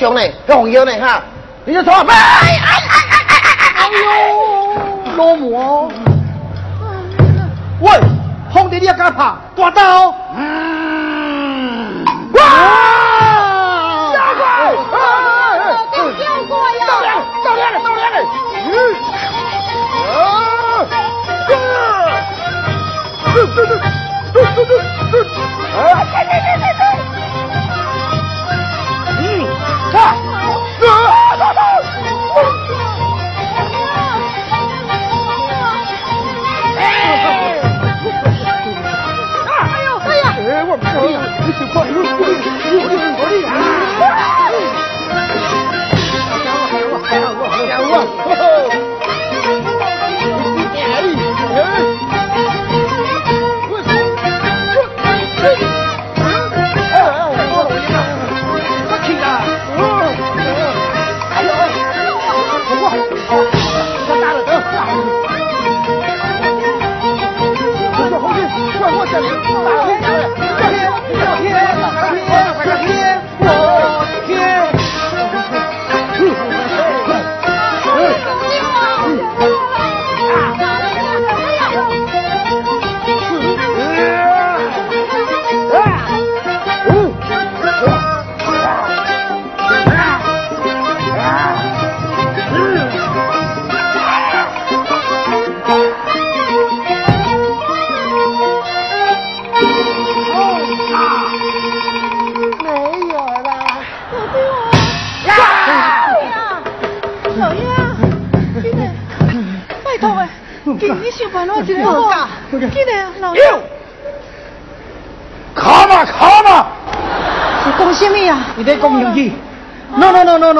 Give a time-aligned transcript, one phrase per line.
[0.00, 0.92] 兄弟，这红腰呢？
[0.98, 1.22] 哈，
[1.66, 2.39] 你就说，哎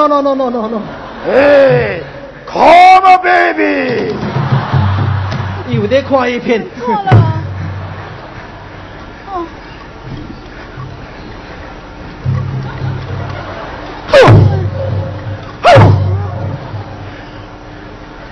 [0.01, 0.81] No no no no no no！
[1.29, 2.01] 哎
[2.47, 4.15] ，Come on baby！
[5.69, 6.65] 又在看一遍。
[6.79, 7.11] 错了。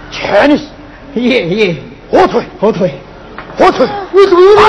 [0.10, 0.64] 全是
[1.14, 1.76] 耶耶！
[2.10, 3.00] 火腿，火腿，
[3.56, 3.88] 火腿！
[4.12, 4.62] 你注意了。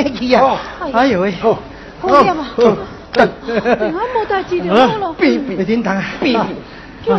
[0.00, 0.56] 哎呀！
[0.94, 1.34] 哎呦喂！
[2.00, 2.46] 好呀嘛！
[2.56, 2.62] 突
[3.22, 6.00] 冇带治疗咯，你点等啊？
[6.00, 6.02] 啊
[7.10, 7.18] 啊！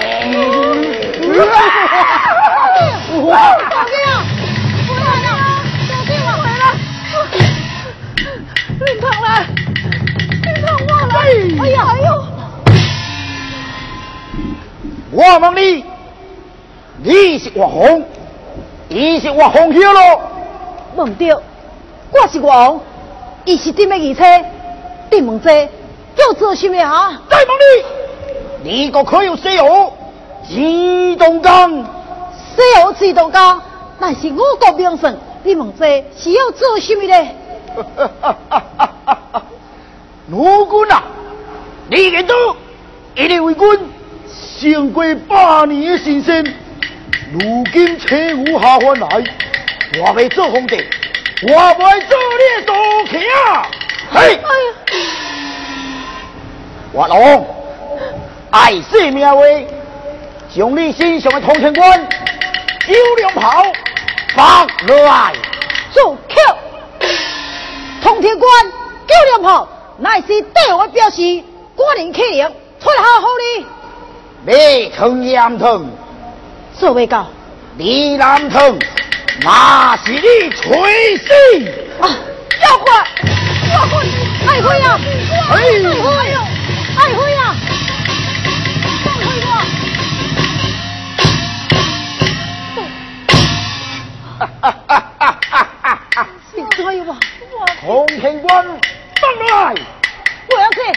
[0.00, 0.02] 哎
[0.32, 0.38] 呦，
[3.30, 3.32] 啊？
[15.18, 15.84] 我问你，
[17.02, 18.04] 你是岳红，
[18.88, 20.20] 伊是岳红晓咯？
[20.94, 22.80] 问对，我是王，
[23.44, 24.46] 伊是顶面二车，
[25.10, 25.68] 顶问这
[26.14, 27.20] 叫做什么啊？
[27.28, 27.48] 再问
[28.62, 29.92] 你，你个可有西游
[30.46, 31.68] 自动杆？
[31.68, 33.60] 西游自动钢，
[33.98, 37.28] 那是我国名胜，你问这是要做什么呢？
[40.30, 41.02] 卢军啊，
[41.90, 42.34] 你认到
[43.16, 43.80] 一定为君
[44.60, 46.44] 胜过百年的新鲜，
[47.32, 47.38] 如
[47.72, 49.06] 今车无下凡来，
[50.00, 50.84] 我要做皇帝，
[51.42, 52.74] 我要做你的坐
[53.08, 53.70] 骑啊！
[54.10, 54.40] 嘿，哎呀，
[56.92, 57.46] 我龙。
[58.50, 59.40] 爱惜命话，
[60.52, 62.08] 将你身上的通天冠、
[62.84, 63.62] 九龙袍
[64.34, 65.34] 放落来。
[65.92, 66.58] 做口，
[68.02, 68.50] 通天冠、
[69.06, 71.44] 九连炮，乃是帝王的表示，
[71.76, 72.44] 官人气灵，
[72.80, 73.64] 出下好哩。
[74.46, 75.90] 李腾 không
[77.76, 78.78] 李南腾
[79.42, 81.32] 那是你吹死
[82.00, 82.08] 啊！
[82.62, 82.92] 要滚
[83.72, 83.96] 妖怪，
[84.46, 84.98] 爱辉呀，
[85.50, 85.54] 哎。
[86.30, 86.40] 呦，
[86.98, 87.44] 爱辉呀，
[88.96, 89.46] 爱辉呀，
[94.38, 94.70] 哈哈哈！
[94.70, 96.26] 哈哈哈！
[96.52, 96.64] 所
[97.00, 97.46] mà chỉ đi
[100.48, 100.92] thuế sinh.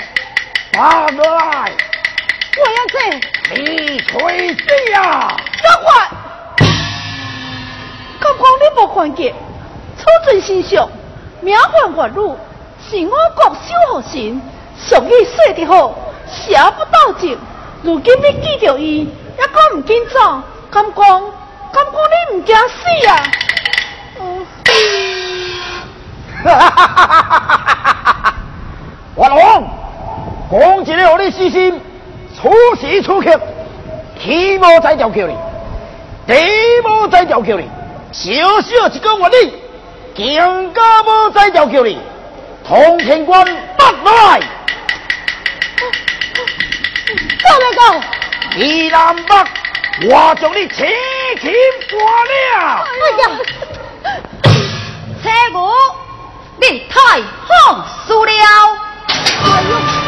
[2.57, 2.97] 我要这，
[3.55, 5.35] 你吹死呀！
[5.61, 6.11] 这话！
[8.19, 9.33] 刚刚你无看见，
[9.97, 10.89] 出阵身上
[11.39, 12.19] 名唤月女，
[12.89, 14.41] 是我国守护神，
[14.77, 15.95] 属于说得好，
[16.29, 17.37] 写不到正。
[17.83, 20.43] 如今你记着伊，也敢唔紧走？
[20.69, 21.21] 敢讲，
[21.71, 23.09] 敢讲你唔惊死啊？
[24.19, 24.45] 嗯
[29.15, 29.69] 我龙，
[30.51, 31.81] 讲一个让你死心，
[32.41, 33.39] 出时出刻，
[34.19, 35.35] 起无再调叫你，
[36.25, 36.35] 地
[36.83, 37.69] 无再调叫你，
[38.11, 38.31] 小
[38.61, 39.53] 小一个月你，
[40.15, 41.99] 更加无再调叫你，
[42.67, 43.45] 通天冠
[43.77, 44.41] bắt lại，
[47.43, 48.01] 走来走！
[48.55, 50.87] 你南北，我将你轻
[51.39, 51.53] 轻
[51.91, 52.83] 挂了。
[52.87, 52.89] 哎
[53.21, 53.23] 呀，
[55.21, 55.75] 车我
[56.59, 58.33] 你太放肆了。
[59.43, 60.00] 哎呦！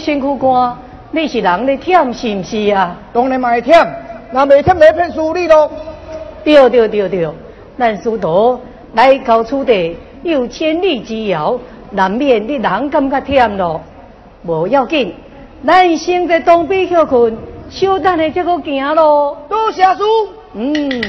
[0.00, 0.76] 身躯干，
[1.10, 2.96] 你是人咧忝是毋是啊？
[3.12, 3.86] 当然嘛会忝，
[4.32, 5.70] 那未忝来骗输你咯。
[6.44, 7.28] 对对对对，
[7.78, 8.60] 咱师徒
[8.94, 11.58] 来到此地有千里之遥，
[11.90, 13.80] 难免你人感觉忝咯。
[14.44, 15.14] 无要紧，
[15.66, 17.36] 咱先在东边休困，
[17.68, 19.36] 稍等下再个行咯。
[19.48, 20.04] 多谢叔。
[20.54, 21.02] 嗯。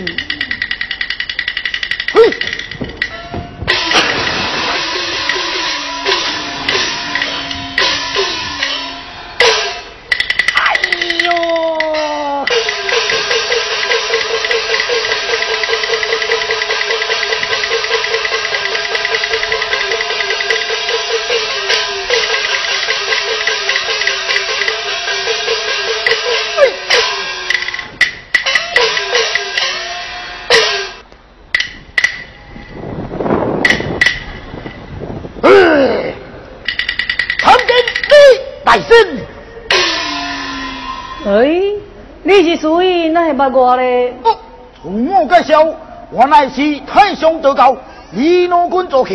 [42.24, 44.14] 你 是属于哪八卦嘞？
[44.24, 44.38] 哦，
[44.82, 45.66] 从我介绍，
[46.12, 47.76] 我乃是太上得高，
[48.12, 49.14] 李老君做客，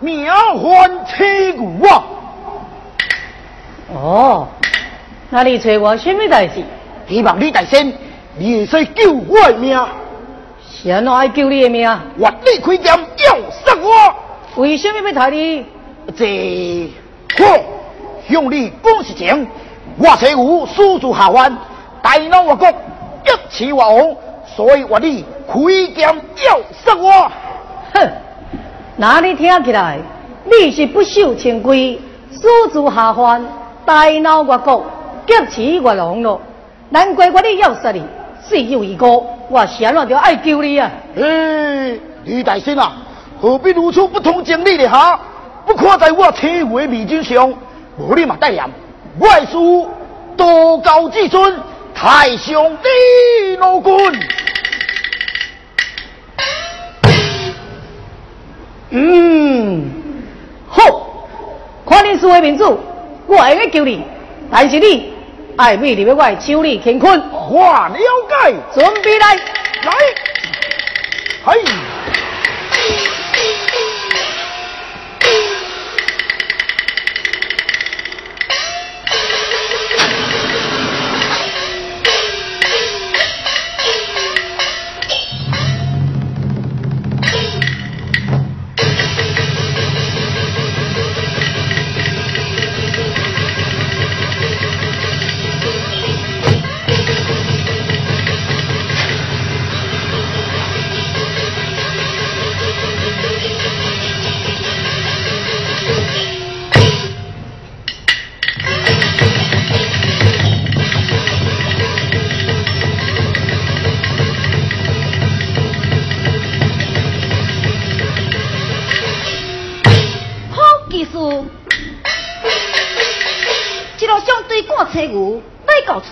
[0.00, 2.04] 名唤千古啊。
[3.94, 4.48] 哦，
[5.30, 6.62] 那你找我什么代志？
[7.08, 7.92] 希望你大仙，
[8.36, 9.82] 你会救我的命。
[10.70, 11.88] 谁来救你的命？
[12.18, 14.14] 我你开店要杀我。
[14.62, 15.64] 为什么要杀你？
[16.16, 16.90] 这，
[17.36, 17.44] 好，
[18.28, 19.46] 向你讲实情，
[19.98, 21.56] 我虽无输住下凡。
[22.00, 24.16] 大闹我国，一起我王，
[24.46, 25.54] 所以我你开
[25.94, 27.30] 剑要杀我。
[27.92, 28.08] 哼，
[28.96, 29.98] 哪里听起来，
[30.44, 33.44] 你是不守清规，私自下凡，
[33.84, 34.86] 大闹我国，
[35.26, 36.40] 劫持我王咯。
[36.90, 38.02] 难怪我你要杀你，
[38.42, 39.06] 死有一个，
[39.50, 40.90] 我想了就爱救你啊。
[41.20, 42.92] 哎，李大仙啊，
[43.40, 45.20] 何必如此不通情理的哈？
[45.68, 47.52] 不可在我车回的面前上，
[47.98, 48.64] 我立马代言，
[49.18, 49.86] 外书
[50.34, 51.54] 多高至尊。
[51.94, 54.20] 太上帝老君，
[58.90, 59.90] 嗯，
[60.68, 61.28] 好，
[61.84, 62.80] 看你是位民主，
[63.26, 64.04] 我会去救你，
[64.50, 65.12] 但是你
[65.56, 67.98] 爱美丽的我手里乾坤，我了
[68.30, 69.92] 解，准备来，来，
[71.44, 71.60] 嘿。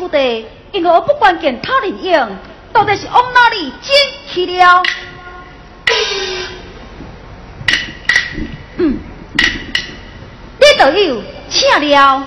[0.06, 2.28] 土地因何不关键他人用？
[2.72, 3.92] 到底是往哪里进
[4.28, 4.80] 去了？
[8.76, 8.98] 嗯，
[10.60, 12.24] 你都有请了。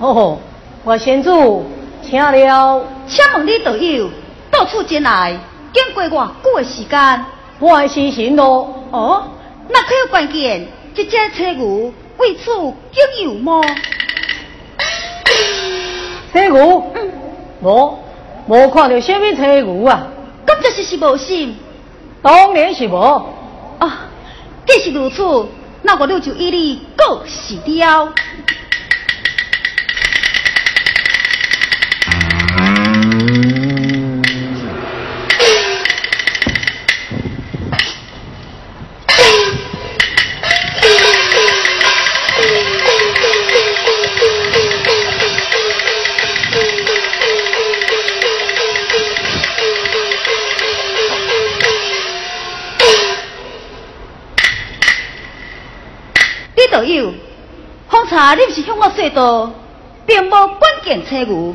[0.00, 0.40] 哦，
[0.82, 1.64] 我先祖
[2.02, 2.84] 请了。
[3.06, 4.10] 请问你都有
[4.50, 5.38] 到处进来，
[5.72, 7.24] 经过偌久的时间？
[7.60, 8.84] 半时辰咯。
[8.90, 9.28] 哦，
[9.68, 10.66] 那可有关键？
[10.92, 12.50] 这只车牛为此
[12.90, 13.60] 经有吗？
[16.32, 16.90] 车牛？
[16.94, 17.01] 嗯，
[17.62, 17.98] 无，
[18.48, 20.08] 无看到什么车牛啊？
[20.46, 21.56] 咁这是是无信？
[22.20, 22.96] 当然是无。
[23.78, 24.06] 啊，
[24.66, 25.46] 既是如此，
[25.82, 28.12] 那我就依你告辞了。
[58.32, 59.50] 方才你是向我说道，
[60.06, 61.54] 并无关键车牛，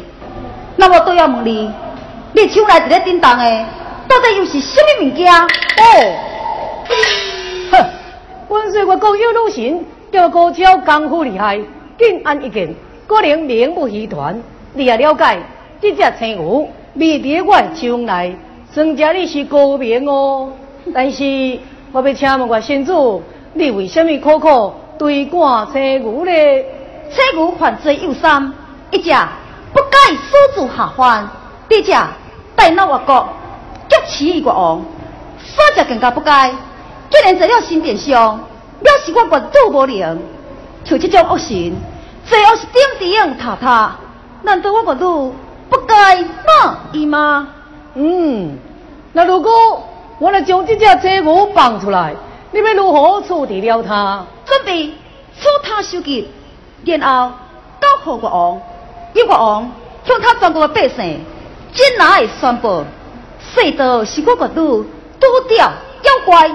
[0.76, 1.72] 那我都要问你，
[2.34, 3.66] 你手内一个叮当的，
[4.08, 5.34] 到底又是什么物件？
[5.34, 5.48] 哦，
[7.72, 7.86] 哼，
[8.50, 11.58] 温水我高有路神，叫高超功夫厉害，
[11.98, 12.76] 紧按一件，
[13.08, 14.40] 果然名不虚传。
[14.74, 15.40] 你也了解，
[15.82, 18.36] 这只青牛未伫我手内，
[18.72, 20.52] 算家你是高明哦。
[20.94, 21.58] 但是
[21.92, 26.32] 我要请问我先祖，你为什么苦苦对赶青牛呢？
[27.10, 28.54] 青牛犯罪有三，
[28.92, 29.10] 一只
[29.74, 31.30] 不该私自下犯，
[31.70, 31.92] 二只
[32.56, 33.30] 大闹外国，
[33.88, 34.82] 劫持国王，
[35.40, 36.50] 三只更加不该，
[37.10, 38.40] 竟然在了新殿上，
[38.84, 40.20] 藐视我国主无灵，
[40.84, 41.76] 像这种恶行，
[42.26, 43.96] 最后是顶顶塌塌，
[44.42, 45.34] 难道我国主
[45.70, 47.48] 不该骂伊吗？
[47.94, 48.58] 嗯，
[49.14, 49.52] 那如果
[50.20, 52.16] 我来将这只青牛放出来，
[52.58, 54.26] 你们如何处理了他？
[54.44, 56.28] 准备处他首级，
[56.84, 57.32] 然后
[57.80, 58.60] 交付国王，
[59.14, 59.72] 由国王
[60.04, 61.20] 向他全国的百姓
[61.72, 62.84] 真拿的宣布，
[63.40, 64.84] 世道是我国主
[65.20, 66.52] 拄掉妖怪。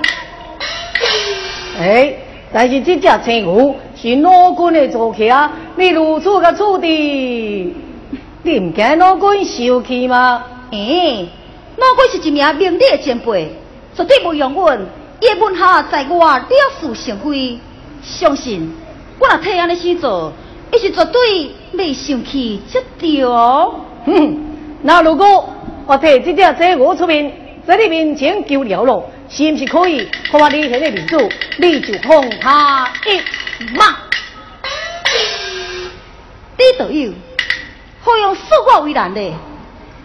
[1.78, 2.14] 哎，
[2.52, 10.42] 但是这只青牛是老君的坐骑啊，你如此个处置，你唔惊老君受气吗？
[10.72, 11.28] 哎，
[11.76, 13.54] 老君是一名明理的前辈，
[13.94, 14.80] 绝对不容阮
[15.22, 16.46] 叶问下在我了
[16.80, 17.58] 事成非。
[18.02, 18.74] 相信
[19.20, 20.32] 我若替安尼先做，
[20.72, 23.76] 伊是绝对未生气才对哦。
[24.04, 24.36] 哼，
[24.82, 25.48] 那如果
[25.86, 27.32] 我替这只青牛出面，
[27.64, 30.08] 在你面前求了咯，是毋是可以？
[30.32, 31.16] 和我李贤的面子，
[31.58, 33.20] 你就放他一
[33.76, 33.96] 马。
[36.58, 37.12] 你都有，
[38.02, 39.34] 何用说话为难呢？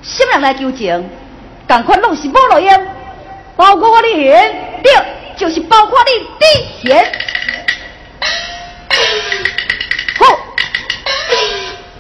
[0.04, 1.10] 什么人来求情？
[1.68, 2.88] 赶快拢是无路用，
[3.56, 4.94] 包括我李贤，对，
[5.38, 7.12] 就是包括你李贤。
[10.20, 10.40] 好，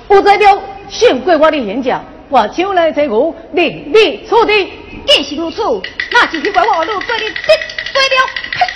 [0.09, 4.73] 有在了，胜过我的演讲，我手来青牛，另立处理。
[5.05, 5.61] 既是如此，
[6.11, 7.35] 那就去怪我路对你得
[7.93, 8.66] 罪了。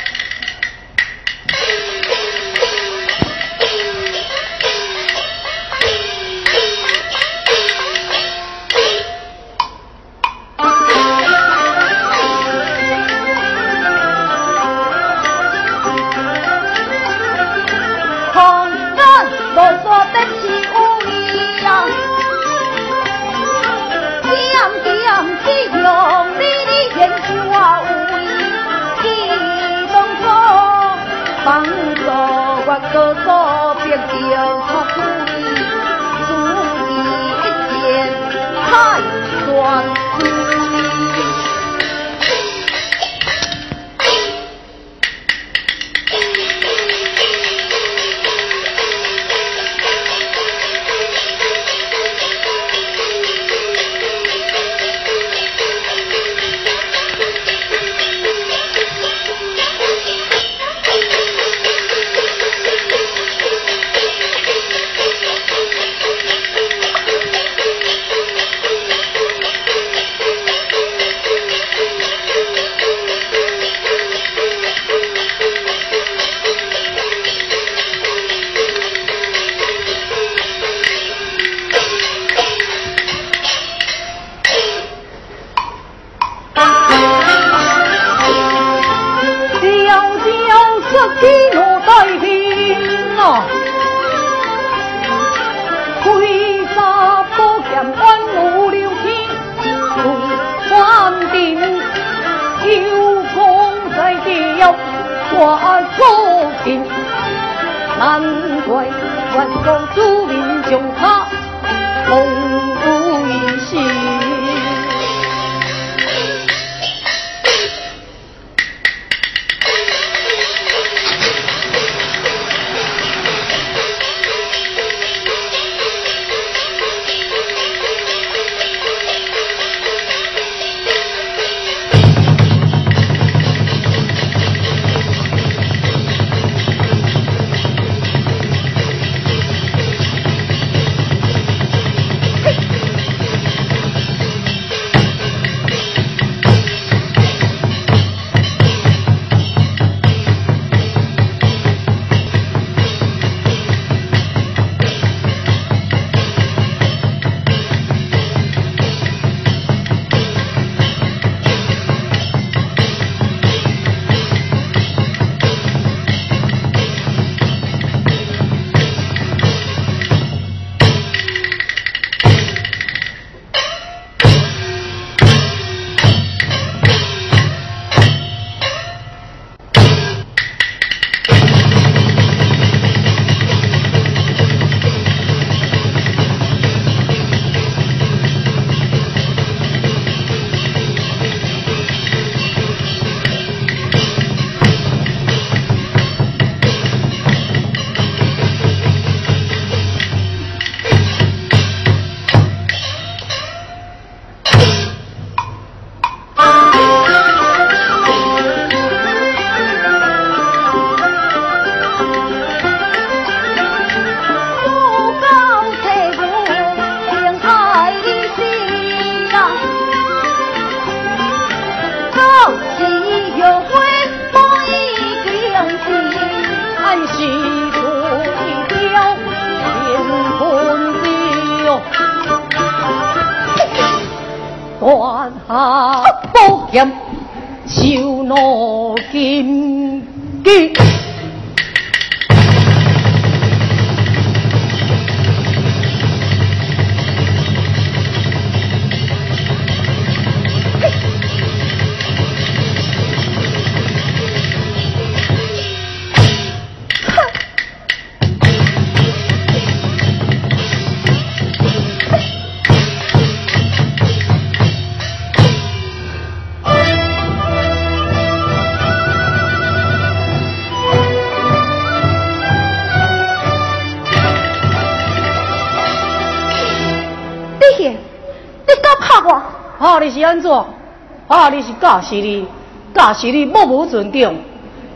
[281.82, 282.46] 驾驶你，
[282.94, 284.36] 驾驶你目无尊重。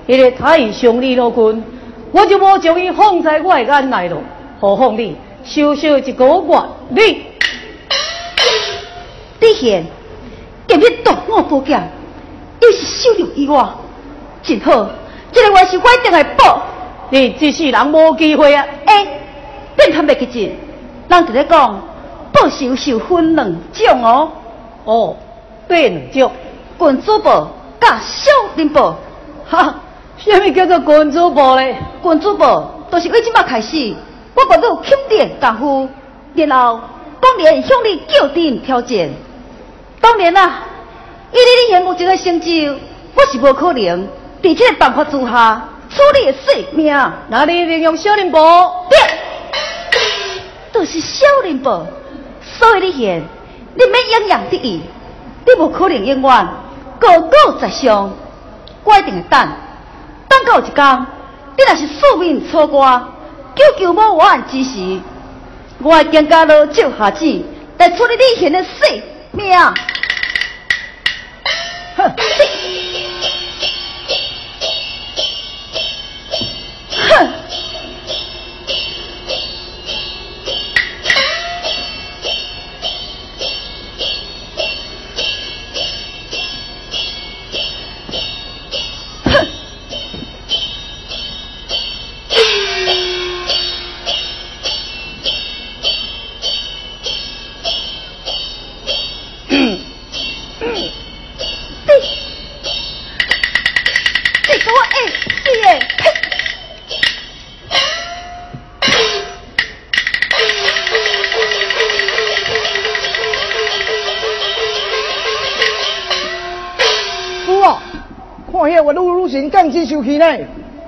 [0.08, 1.64] 迄个太上你老君，
[2.12, 4.22] 我就无将伊放在我的眼内咯。
[4.60, 7.26] 何况你小小一个月，你
[9.40, 9.84] 李贤
[10.68, 11.90] 今日夺我宝剑，
[12.62, 13.68] 又是收留意我，
[14.44, 14.88] 真好。
[15.32, 16.62] 这个我是我一定会报。
[17.10, 18.66] 你这世人无机会啊！
[18.86, 19.06] 哎，
[19.76, 20.56] 变他袂去进，
[21.10, 21.82] 人伫咧讲
[22.32, 24.32] 报仇受分两种哦。
[24.86, 25.18] 哦，
[25.68, 26.32] 变种
[26.78, 28.96] 滚珠宝甲小林宝，
[29.50, 29.76] 哈，
[30.18, 31.78] 什么叫做滚珠宝嘞？
[32.02, 33.94] 滚珠宝都是为即摆开始，
[34.34, 35.90] 我把你钦点功夫，
[36.34, 36.82] 然后
[37.22, 39.10] 当然向你叫定挑战。
[40.02, 40.64] 当然啦，
[41.32, 42.76] 以你现有这个成就，
[43.16, 44.08] 我是无可能
[44.44, 47.12] 在这个办法之下处理性命。
[47.30, 48.86] 那你利用小林宝？
[48.90, 48.98] 对，
[50.72, 51.86] 都是小林宝，
[52.44, 53.24] 所以你现。
[53.78, 54.82] 你免洋洋得意，
[55.46, 56.48] 你无可能永远
[57.06, 58.12] 高高在上。
[58.84, 59.50] 我一定会等，
[60.28, 61.06] 等到一天，
[61.58, 63.14] 你若是宿命错过，
[63.56, 65.00] 救救我案之时，
[65.80, 67.26] 我会更加落少下子
[67.78, 69.56] 来处理你现的性命。
[71.98, 72.12] 哼！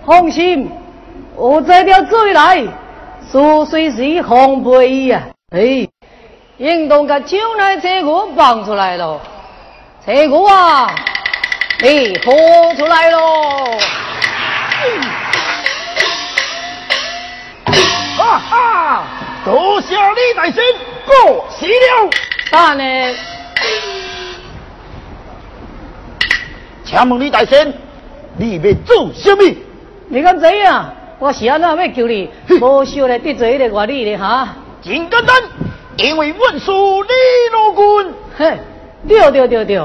[0.07, 0.71] 放心，
[1.35, 2.65] 我这条罪来，
[3.29, 5.23] 是随时防备呀。
[5.51, 5.85] 哎，
[6.55, 9.19] 应当把将来这个放出来了，
[10.05, 10.95] 这个啊，
[11.81, 12.33] 你拖
[12.75, 13.65] 出来喽！
[18.15, 19.03] 哈哈，
[19.43, 20.63] 多谢李大仙，
[21.05, 22.09] 过喜了。
[22.49, 22.83] 但呢，
[26.85, 27.73] 请问李大仙。
[28.39, 29.43] 你要做什么？
[30.09, 30.93] 你敢知啊？
[31.19, 32.29] 我是安怎要救你？
[32.61, 34.55] 无少来得罪迄个外地的哈？
[34.81, 35.35] 真简单，
[35.97, 37.09] 因为阮属李
[37.51, 38.13] 老君。
[38.37, 38.57] 嘿，
[39.07, 39.75] 对对对对，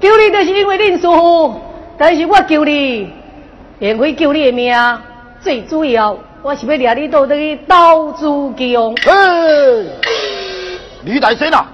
[0.00, 1.60] 救你就是因为恁师傅
[1.96, 3.12] 但是我救你，
[3.78, 4.74] 因为救你的命。
[5.40, 8.94] 最主要，我是要掠你到底刀珠江。
[9.04, 9.86] 嘿，
[11.04, 11.66] 李大仙啊，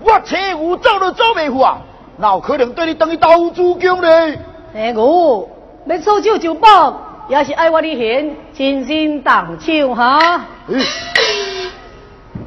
[0.00, 1.78] 我车有走都走未赴啊，
[2.16, 4.34] 哪有可能对你等于刀珠江呢？
[4.74, 5.46] 哎我。
[5.86, 10.44] 要收手就报，也是爱我的贤，真心当手哈。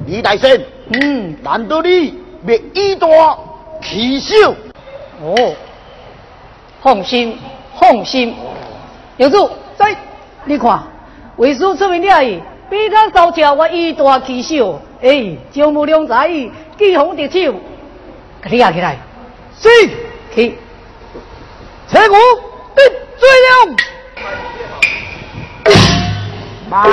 [0.05, 0.63] 李大仙，
[0.93, 2.13] 嗯，难道你
[2.45, 3.07] 要以大
[3.81, 4.51] 欺小？
[5.21, 5.55] 哦，
[6.81, 7.37] 放心，
[7.79, 8.35] 放心。
[9.17, 9.95] 有主在，
[10.45, 10.83] 你看，
[11.37, 14.79] 为师出名了伊，比他少叫我以大欺小。
[15.01, 16.29] 哎，招募良才，
[16.77, 17.53] 机锋得手，
[18.43, 18.95] 给你压起来。
[19.59, 19.69] 是，
[20.35, 20.55] 去，
[21.89, 22.15] 车鼓。
[23.19, 23.75] 追了，
[26.69, 26.83] 妈！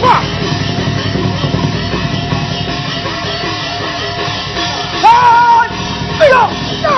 [0.00, 0.06] 哇！
[5.02, 5.06] 啊！
[6.18, 6.34] 哎呀！
[6.84, 6.90] 啊！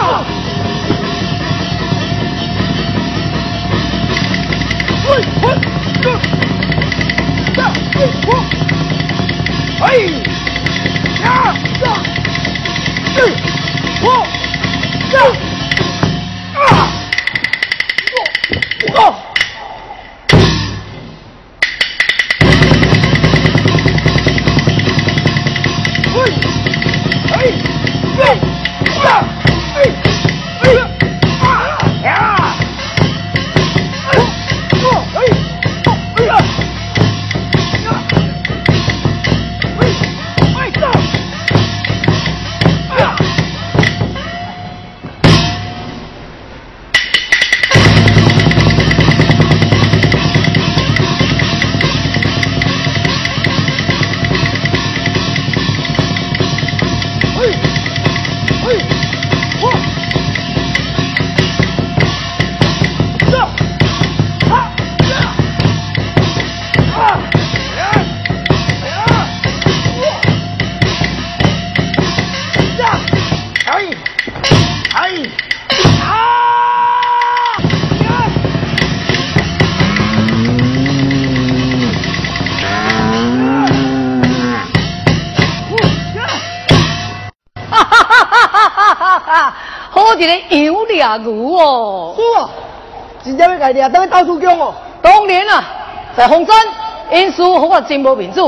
[5.09, 5.11] 喂
[5.43, 5.45] 喂，
[6.01, 6.05] 这，
[7.55, 7.59] 这，
[8.27, 8.29] 我，
[9.81, 9.85] 哎，
[11.23, 11.25] 呀，
[11.81, 11.83] 这，
[13.15, 13.17] 这，
[14.03, 14.07] 我。
[15.11, 16.89] 这啊
[18.79, 19.31] 不不出来
[91.19, 92.15] 牛哦！
[92.17, 92.51] 是啊，
[93.25, 94.73] 真正要家己啊，等于到处讲哦。
[95.03, 95.65] 当年啊，
[96.17, 96.57] 在红山，
[97.11, 98.43] 因师和我真无面子，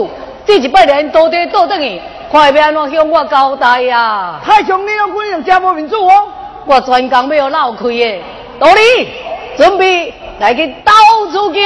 [0.46, 4.40] 这一百年多地倒等去，快要安怎向我交代呀？
[4.44, 6.28] 太像，你要管人家无面子哦。
[6.64, 8.22] 我专工要闹开的，
[8.58, 9.08] 道理
[9.56, 10.92] 准备来去到
[11.32, 11.62] 处讲，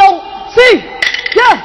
[0.54, 0.76] 是，
[1.38, 1.58] 呀，呀。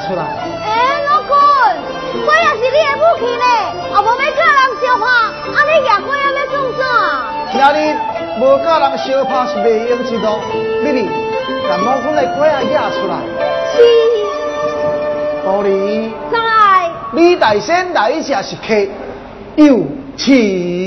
[0.00, 0.22] 出来。
[0.64, 3.44] 哎，老公，我也是你的武器呢，
[3.92, 6.82] 啊，无要教人相拍，啊，你拿瓜也要创啥？
[7.52, 7.78] 听你
[8.40, 10.40] 无教人相拍是袂用知道？
[10.82, 11.08] 丽丽，
[11.68, 13.12] 把老公的瓜也拿出来。
[13.74, 13.76] 是。
[15.44, 16.12] 道理。
[16.30, 16.36] 知。
[17.14, 18.88] 你大先来一下是客，
[19.56, 20.81] 有请。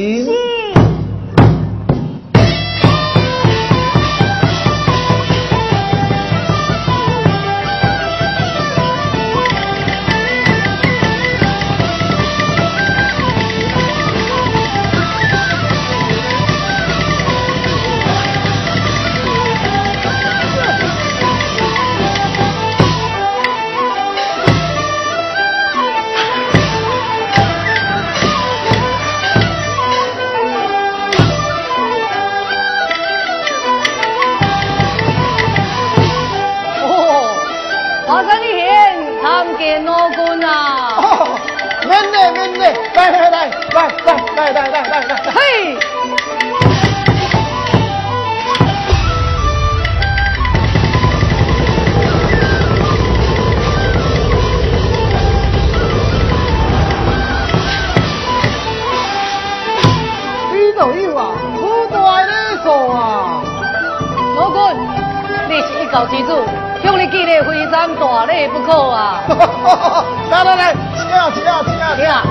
[68.25, 69.21] 常大礼不够啊！
[70.31, 72.23] 来来来，请啊请啊请啊请啊！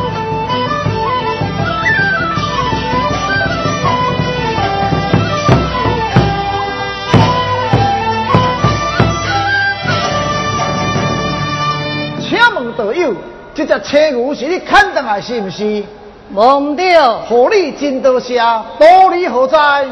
[12.20, 13.14] 请问道友，
[13.54, 15.84] 这只青牛是你砍断来是不是？
[16.32, 17.20] 忘掉。
[17.28, 19.58] 何你真多谢，道理何在？
[19.58, 19.88] 来，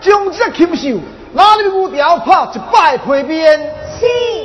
[0.00, 0.98] 将这禽兽。
[1.34, 3.60] 哪里五条拍一百皮鞭？
[4.00, 4.41] 是。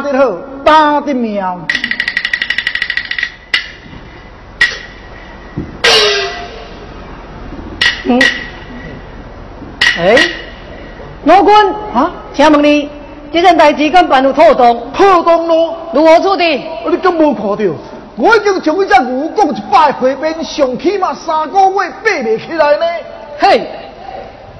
[0.00, 0.34] 打得好，
[0.64, 1.60] 打得妙。
[8.04, 8.18] 嗯，
[9.98, 10.16] 哎，
[11.24, 12.88] 老官啊，请问你
[13.30, 14.74] 这件代志敢办有妥当？
[14.92, 16.64] 妥当咯，如何处理？
[16.88, 17.74] 你敢无看到？
[18.16, 22.86] 我已经将一只牛讲一百回边，上起码三个月爬未起来呢。
[23.38, 23.66] 嘿，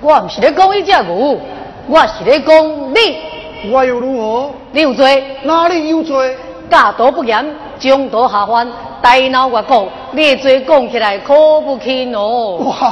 [0.03, 1.41] 我唔是咧讲一只牛，
[1.87, 3.30] 我是咧讲你。
[3.69, 4.51] 我又如何？
[4.73, 5.25] 你有罪？
[5.43, 6.37] 哪里有罪？
[6.69, 7.45] 大道不严，
[7.79, 8.67] 中道下犯。
[9.03, 12.57] 大闹我讲，你罪讲起来可不轻哦。
[12.65, 12.87] 哇，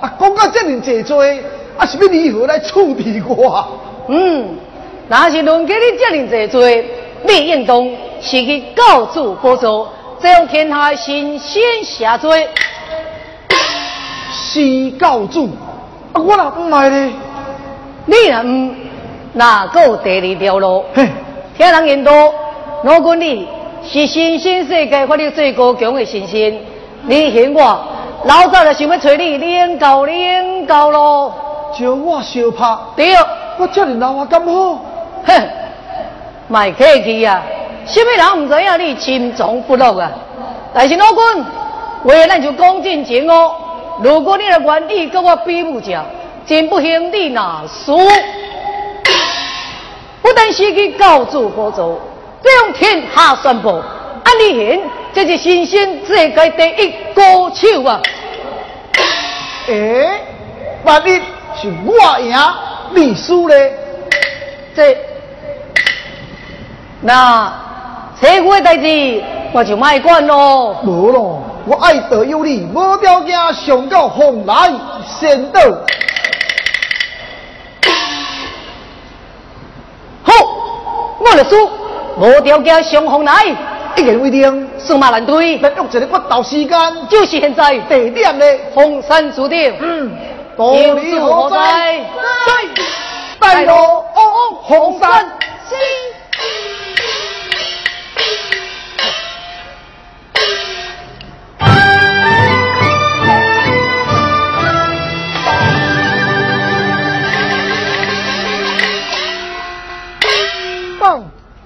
[0.00, 1.42] 啊，讲到这么济罪，
[1.76, 3.66] 啊，是要如何来处置我？
[4.08, 4.56] 嗯，
[5.08, 6.88] 那是论给你这么济罪，
[7.24, 7.84] 你应当
[8.20, 9.86] 是去告主报仇，
[10.20, 12.48] 这样天下新鲜下罪。
[14.34, 15.48] 是教主，
[16.12, 17.12] 啊，我若唔来呢？
[18.06, 18.74] 你若唔，
[19.34, 20.84] 哪有第二条路？
[20.94, 21.08] 嘿，
[21.56, 22.12] 听人言多，
[22.84, 23.48] 我管你。
[23.84, 26.60] 是新兴世界发的最高强的信心，
[27.02, 27.84] 你嫌我
[28.26, 31.34] 老早就想要找你领教领教咯。
[31.76, 33.12] 叫我相拍，对，
[33.58, 34.78] 我这里老话咁好，
[35.26, 35.48] 哼，
[36.46, 37.42] 卖客气啊！
[37.84, 40.12] 什么人唔知影你心中不乐啊？
[40.72, 41.44] 但是老君，
[42.04, 43.52] 为了咱就讲真情哦。
[44.00, 46.00] 如果你的愿意跟我比武者，
[46.46, 47.98] 真不行你那输，
[50.22, 52.00] 不但失去高祖佛祖，
[52.42, 53.68] 这用天下宣布，
[54.24, 54.80] 安利贤
[55.12, 58.00] 这是新兴世界第一高手啊！
[59.66, 60.08] 诶，
[60.84, 61.16] 万一
[61.60, 62.34] 是我赢，
[62.94, 63.76] 你输咧？
[64.74, 64.96] 这
[67.00, 67.52] 那
[68.20, 70.80] 这个代志我就卖管咯。
[70.84, 74.72] 无咯，我爱得有理，无条件上到红来
[75.04, 75.60] 先到。
[80.24, 80.32] 好，
[81.24, 81.56] 我律师，
[82.16, 83.46] 无条件上红来，
[83.96, 87.78] 一言为定，驷马难追，咱用一个决斗时间，就是现在。
[87.78, 90.10] 地点咧，红山主顶，嗯，
[90.56, 92.00] 道理何在？
[93.40, 95.24] 在大路哦，红山。
[95.70, 95.78] 蹦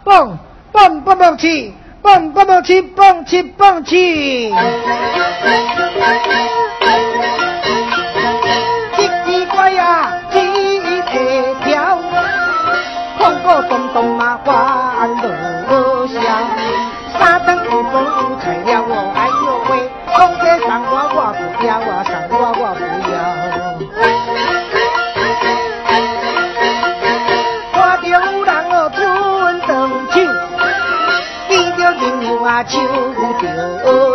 [0.06, 0.38] 蹦
[0.70, 4.54] 蹦蹦蹦起，蹦蹦蹦起，蹦起蹦起。
[8.94, 10.38] 奇奇怪呀，奇
[11.10, 11.98] 会跳，
[13.18, 16.20] 空个咚咚嘛欢乐笑。
[17.18, 18.06] 三顿一蹦
[18.38, 21.95] 开了我，哎呦喂，空车上挂挂不掉啊，
[32.64, 32.78] 着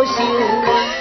[0.04, 0.22] 手，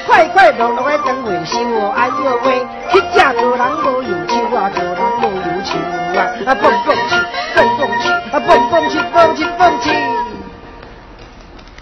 [0.07, 5.69] 快快乐乐的当回收哦，哎呦喂，一只做人无有手啊，做人无有手
[6.19, 7.15] 啊，啊蹦蹦去，
[7.55, 9.85] 蹦蹦去，啊蹦蹦去，蹦去蹦去。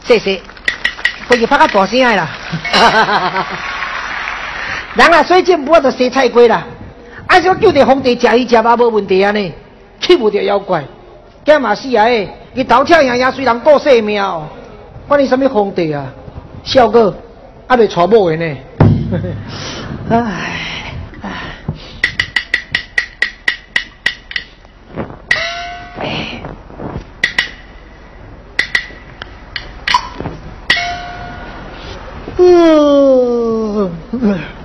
[0.03, 0.41] 谢谢，
[1.27, 2.27] 不是拍较大声的啦。
[4.95, 6.63] 人啊，水进步就洗菜龟啦。
[7.27, 9.53] 按说叫着皇帝食伊食嘛无问题啊呢，
[10.01, 10.83] 气不着妖怪。
[11.45, 14.47] 干嘛死啊诶，伊头跳赢赢虽然顾性命哦，
[15.09, 16.13] 管你什么皇帝啊，
[16.63, 17.13] 小哥
[17.67, 18.55] 还未娶某的呢。
[20.11, 20.93] 唉。
[32.37, 33.91] 嗯。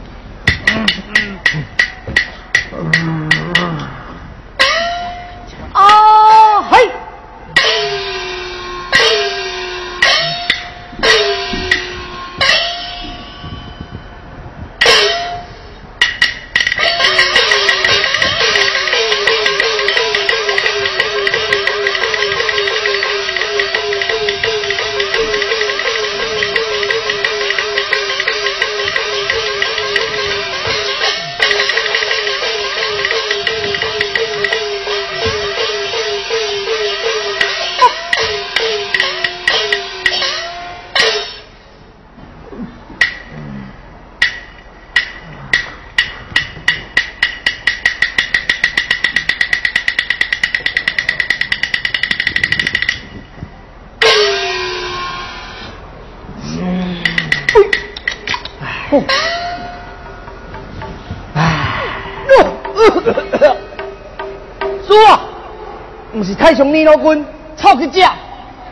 [66.55, 67.27] 上你老君，
[67.57, 68.01] 臭一只。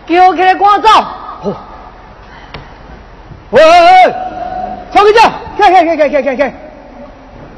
[0.05, 0.89] 叫起来赶走！
[1.45, 1.57] 哦，
[3.51, 4.15] 喂喂喂，
[4.93, 5.21] 臭去只，
[5.57, 6.53] 起起起起起起起，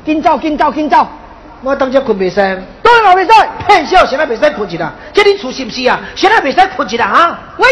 [0.05, 1.09] 紧走紧走紧走！
[1.63, 2.37] 我当初困袂使，
[2.83, 3.33] 当然袂使，
[3.67, 4.93] 骗笑现在袂使困一啦。
[5.15, 5.99] 这恁厝是不是啊？
[6.15, 7.41] 现在袂使困一啦啊？
[7.57, 7.67] 喂，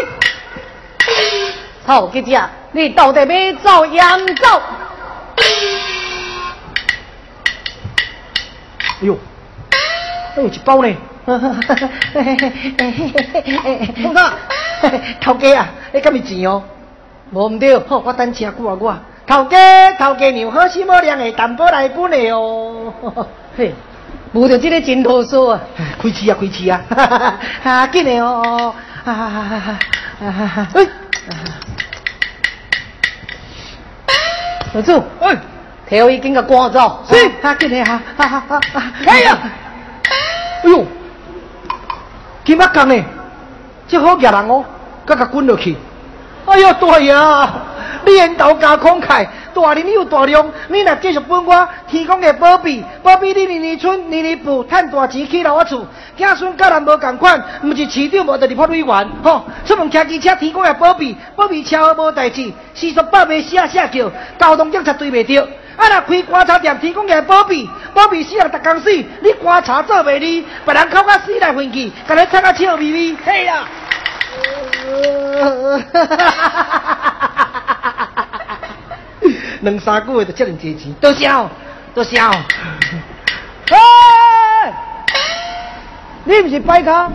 [1.87, 2.41] 臭吉姐，
[2.73, 4.03] 你到底要走严
[4.37, 4.63] 走？
[5.37, 5.45] 哎
[9.03, 9.19] 呦，
[10.35, 10.89] 还有一包呢。
[14.03, 14.33] 放啥？
[15.20, 16.61] 头家啊，你敢咪钱哦？
[17.33, 18.97] 无唔对，好，我等请我我。
[19.27, 22.93] 头家，头家娘好心好量的淡薄来本的哦。
[23.57, 23.73] 嘿，
[24.33, 25.61] 无着这个真好说啊！
[26.03, 26.81] 开市啊，开市啊！
[27.62, 28.75] 啊，紧的哦！
[29.05, 29.79] 啊啊啊
[30.20, 30.68] 啊啊！
[30.75, 30.87] 哎，
[34.75, 35.37] 老祖，哎，
[35.89, 37.05] 头已经给赶走。
[37.09, 38.01] 是，啊，紧的哈！
[38.16, 38.41] 哈哈
[38.73, 38.83] 哈！
[39.07, 39.39] 哎呀，
[40.64, 40.85] 哎呦，
[42.45, 43.05] 今麦讲呢，
[43.86, 44.64] 这好野人哦，
[45.07, 45.76] 甲甲滚落去。
[46.45, 47.14] 哎呦，大爷，
[48.05, 49.24] 你缘投加慷慨，
[49.55, 55.86] 大人有大量，你若继续分我提供的宝贝，宝贝你年年春年年富，赚大钱起来我厝。
[56.16, 59.45] 子孙甲人无共款，毋是市长无就是破委员，吼！
[59.64, 65.47] 出门骑机车提供的宝贝，宝贝车无代志，四十八名写写叫，交通警察追袂着。
[65.77, 65.89] 啊！
[65.89, 70.45] 若开观察店提供的宝贝，宝贝死人逐工死，你观察做袂哩？
[70.64, 73.62] 别人口甲死来混去，甲你擦啊笑眯眯，嘿啦！
[79.62, 81.49] 两三个月就这么多钱，多少？
[81.95, 82.31] 多少？
[83.70, 84.75] 哎！
[86.25, 87.09] 你不是摆卡？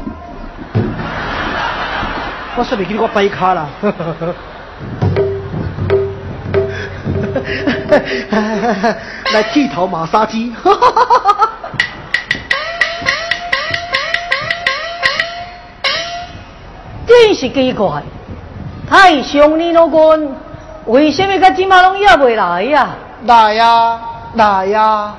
[2.56, 3.68] 我说袂记我摆卡啦。
[9.34, 10.54] 来剃头马杀鸡，
[17.08, 18.04] 真是奇怪，
[18.90, 20.36] 太上你老公，
[20.86, 22.90] 为什么个今马拢也未来呀？
[23.26, 24.00] 来呀，
[24.36, 25.14] 来呀！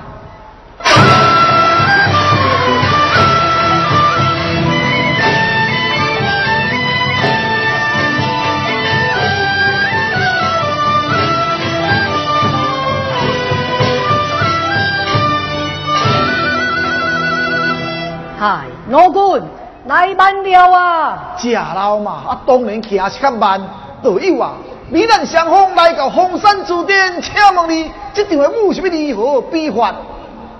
[18.41, 18.61] 嗨，
[18.91, 19.43] 老君
[19.87, 21.35] 来慢了啊！
[21.37, 23.61] 食老嘛，啊，当然行是较慢。
[24.01, 24.53] 队友啊，
[24.91, 29.93] 你咱双方来到红山酒店，请问你这场的舞是要如何比法？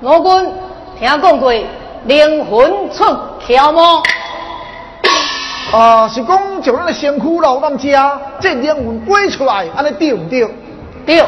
[0.01, 0.53] 老君
[0.99, 1.53] 听讲过，
[2.07, 3.05] 灵魂出
[3.47, 4.03] 窍吗？
[5.73, 10.49] 啊，是讲就咱的身躯老人家，这灵魂飞出来，安尼对唔对？
[11.07, 11.25] 对，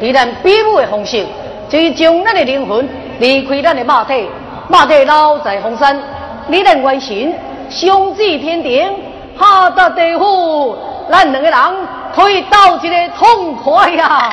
[0.00, 1.26] 以咱比武的方式，
[1.68, 2.88] 就是将咱的灵魂
[3.18, 4.26] 离开咱的肉体。
[4.68, 6.00] 马蹄老在红山，
[6.46, 7.34] 你人外神，
[7.68, 8.90] 上至天庭，
[9.38, 10.76] 下到地府，
[11.10, 11.58] 咱两个人
[12.14, 14.32] 可以斗一个痛快呀！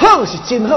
[0.00, 0.76] 好是真好，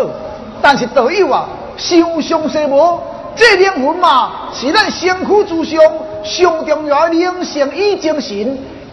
[0.61, 1.45] 但是道友啊，
[1.77, 2.99] 受伤势无，
[3.35, 5.81] 这灵魂嘛，是咱身躯之上
[6.23, 8.37] 上重要的灵性与精神。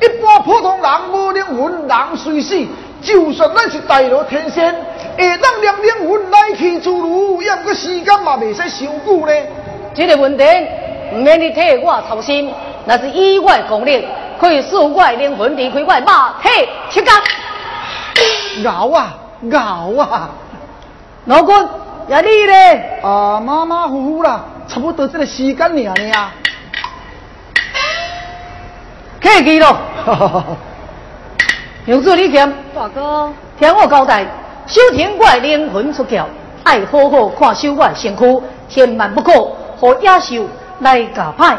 [0.01, 2.67] 一般普通人无灵魂，人虽死，
[3.03, 4.75] 就算咱是大罗天仙。
[5.17, 9.33] 会当让灵魂来去自如，也不过时间嘛未使伤久呢。
[9.95, 10.45] 这个问题
[11.13, 12.53] 唔免你替我操心，
[12.85, 14.07] 那是意外功力，
[14.41, 16.49] 可以使我灵魂离开我马体
[16.91, 17.15] 七干。
[18.67, 19.15] 熬啊
[19.53, 20.31] 熬啊！
[21.27, 21.69] 老公，
[22.09, 22.83] 也你呢？
[23.03, 26.31] 啊，马马虎虎啦，差不多这个时间了呢。
[29.21, 29.77] 客气咯。
[31.87, 34.27] 杨助理听，大哥，听我交代。
[34.67, 36.25] 修天怪灵魂出窍，
[36.63, 39.33] 爱好好看守我身躯，千万不可
[39.79, 40.47] 和野兽
[40.81, 41.57] 来夹派，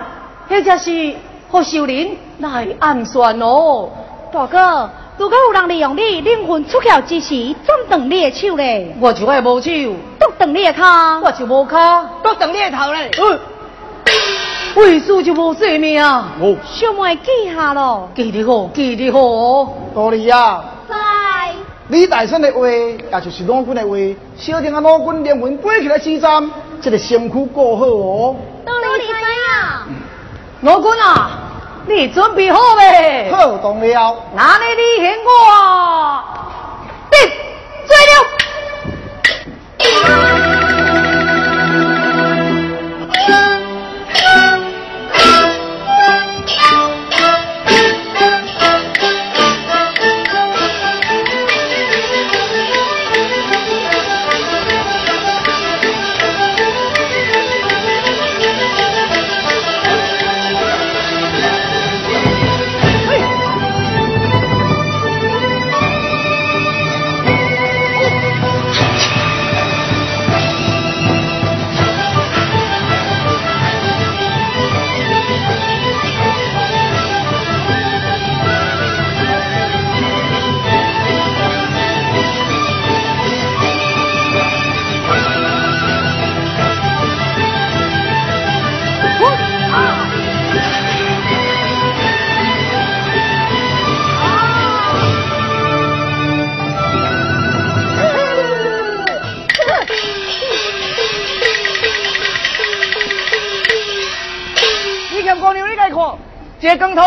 [0.50, 1.16] 或者是
[1.52, 3.90] 和兽人来暗算哦。
[4.34, 8.96] 大哥，如果有人利用你灵魂出窍之时，怎断你的手嘞？
[9.00, 9.70] 我就爱无手，
[10.20, 10.84] 剁断你的脚，
[11.24, 13.12] 我就无脚，剁断你的头嘞。
[13.20, 13.40] 嗯，
[14.78, 16.04] 为师就无性命。
[16.04, 19.72] 哦，小妹记下咯，记得好，记得好。
[19.94, 20.64] 道理呀。
[20.90, 20.96] 在。
[21.90, 23.96] 李大生的话，也就是老君的话，
[24.38, 26.50] 小弟啊，老君连文背起来四站，
[26.82, 28.36] 这个身躯过好哦。
[28.66, 29.88] 都理怎样？
[30.62, 31.30] 老君啊，
[31.88, 33.32] 你准备好未？
[33.32, 34.16] 好，当了。
[34.36, 36.35] 哪里你嫌我？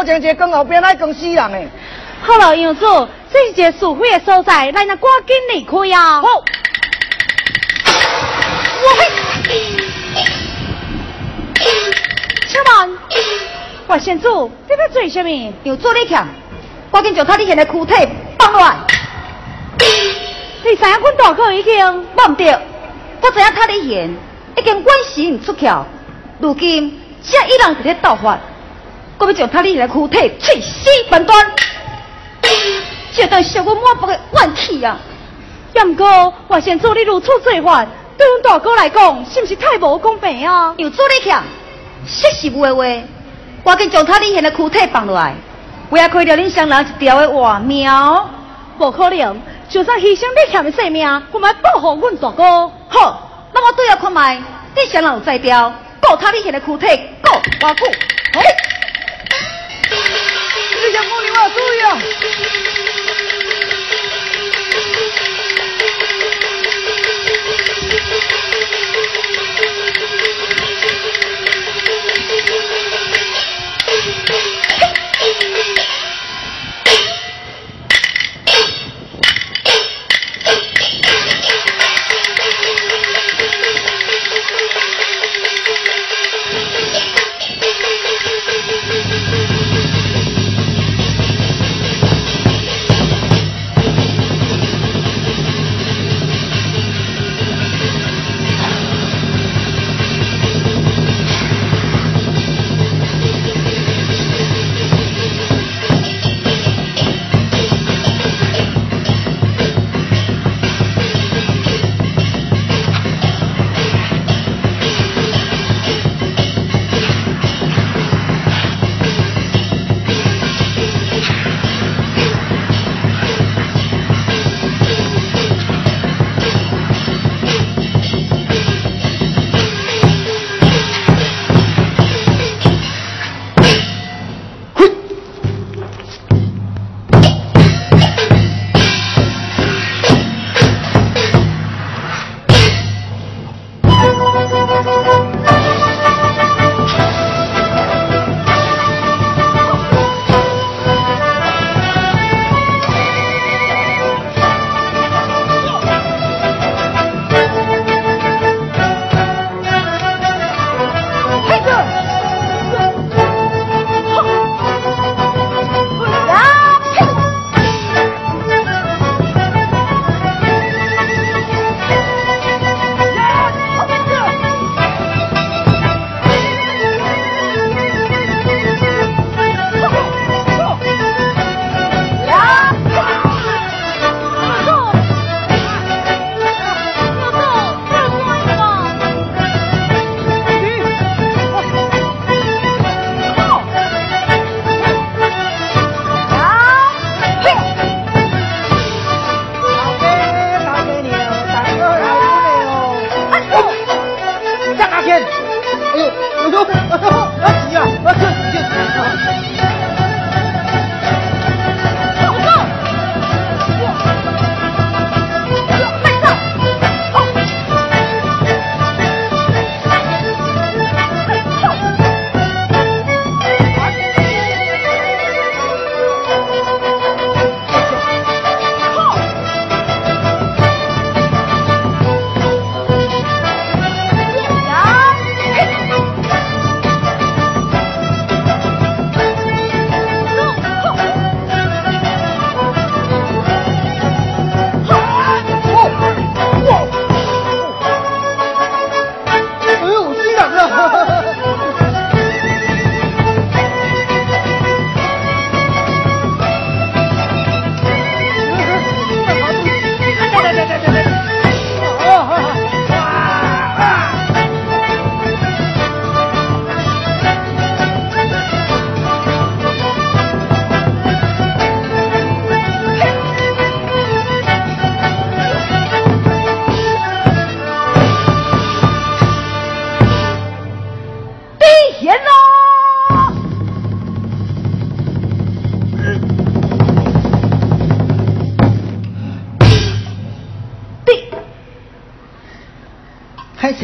[0.08, 1.68] 这更头前，这更后边来更死人诶！
[2.22, 6.22] 好了，杨主，这是个属会的所在，来那赶紧离开啊！
[6.22, 6.28] 好。
[8.80, 9.10] 我嘿。
[12.46, 12.90] 小曼，
[13.88, 15.54] 外县主，你要做什么？
[15.64, 16.26] 有做你看，
[16.90, 18.76] 赶紧将他的现在躯体放落来。
[20.64, 22.60] 你知影阮大哥已经忘掉，
[23.20, 24.16] 我知影他的贤
[24.56, 25.84] 已经关心出窍，
[26.40, 28.38] 如今这一人伫咧斗法，
[29.18, 31.36] 我要将他的来躯体碎尸万段，
[33.12, 34.96] 这等烧我满腹的怨气啊！
[35.74, 37.84] 也毋过我先做你如此做法，
[38.16, 40.72] 对阮大哥来讲，是毋是太无公平啊？
[40.76, 41.42] 有做你强，
[42.06, 42.84] 实实话话，
[43.64, 45.34] 我紧将他你现的躯体放落来，
[45.90, 47.90] 不要亏了恁双人一条的活命。
[48.78, 52.44] 无可能，就算牺牲你欠的性命，我们保护阮大哥。
[52.88, 54.40] 好，那我对下看卖，
[54.76, 56.86] 你双人有在调，告他的现的躯体，
[57.20, 57.84] 告偌久？
[58.34, 58.40] 好。
[60.88, 62.97] 你想我你话注意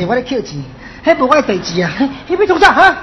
[0.07, 0.63] 我咧扣钱，
[1.05, 1.91] 迄无我地址啊！
[2.27, 2.97] 你要做啥哈？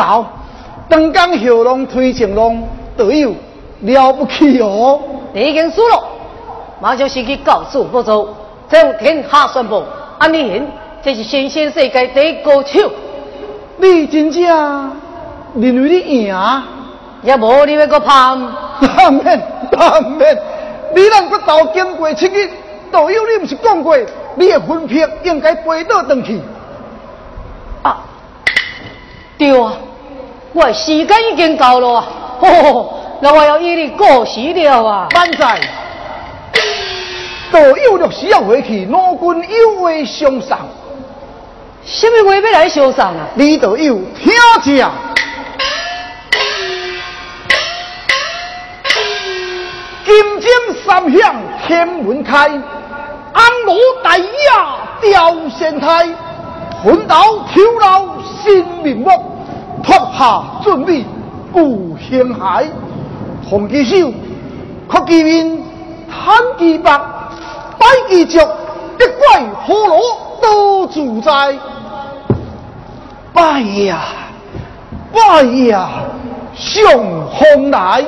[0.00, 0.26] 熬，
[0.88, 3.34] 当江后龙推前龙，队友
[3.80, 5.00] 了不起哦！
[5.32, 6.02] 你已经输了，
[6.80, 8.34] 马上先去告诉不周，
[8.68, 9.82] 将天下宣布，
[10.18, 10.62] 安尼
[11.02, 12.90] 这是新鲜世界第一高手。
[13.78, 14.42] 你真正
[15.54, 16.62] 认为你赢？
[17.22, 18.38] 也无你那个判。
[18.80, 20.36] 当然当然，
[20.94, 22.50] 你能不到经过七日，
[22.90, 23.96] 队友你不是讲过，
[24.34, 26.40] 你的分片应该飞倒回去。
[27.82, 28.02] 啊！
[29.38, 29.72] 对啊，
[30.52, 32.08] 我的时间已经到了啊！
[32.40, 35.06] 哦，那我要与你过时了啊！
[35.14, 35.60] 万载，
[37.52, 40.58] 都有律师要回去，老君有话相送。
[41.84, 43.28] 什么话要来相送啊？
[43.34, 44.32] 你都有听
[44.64, 44.92] 讲。
[50.04, 50.50] 金睛
[50.84, 54.26] 三响天门开，安罗大雅
[55.00, 56.08] 吊仙台，
[56.82, 58.08] 魂斗跳楼
[58.42, 59.29] 新面目，
[59.82, 61.04] 脱下准备
[61.52, 62.66] 故兴海，
[63.48, 65.58] 同其手，曲其面，
[66.08, 66.98] 叹其白，
[67.78, 69.98] 摆其脚，一怪何罗
[70.42, 71.56] 都自在。
[73.32, 74.00] 拜呀，
[75.12, 75.88] 拜呀，
[76.54, 78.04] 雄风来！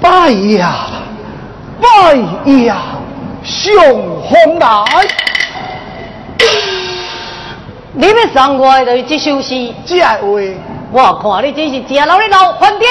[0.00, 0.74] 拜呀，
[1.80, 2.14] 拜
[2.52, 2.76] 呀，
[3.42, 3.74] 雄
[4.28, 5.23] 风来！
[7.96, 10.18] 你要送我的这首诗，这话
[10.90, 12.90] 我看你真是吃老的老饭店。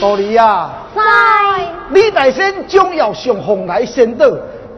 [0.00, 0.70] 道理啊！
[0.94, 1.02] 在
[1.90, 4.26] 李大仙将要上凤来先到，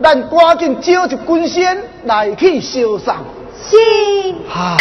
[0.02, 3.14] 咱赶紧招一军仙来去烧送。
[3.62, 3.76] 是。
[4.48, 4.76] 哈、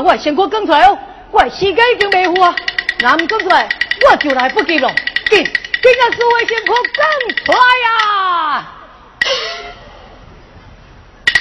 [0.00, 0.98] 我的成果讲出来哦！
[1.30, 2.54] 我时间已经未付啊！
[3.00, 3.68] 那唔讲出来，
[4.10, 4.88] 我就来不及了。
[5.28, 5.52] 紧，紧
[6.00, 7.04] 把所有辛苦讲
[7.44, 7.88] 出来呀！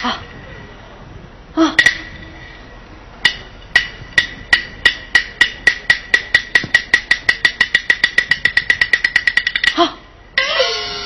[0.01, 0.05] 啊
[1.55, 1.75] 啊！
[9.75, 9.97] 啊！